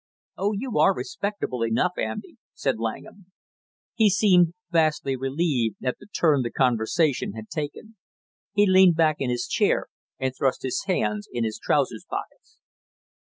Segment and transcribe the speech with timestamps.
[0.35, 3.27] "Oh, you are respectable enough, Andy!" said Langham.
[3.93, 7.97] He seemed vastly relieved at the turn the conversation had taken.
[8.51, 12.57] He leaned back in his chair and thrust his hands in his trousers pockets.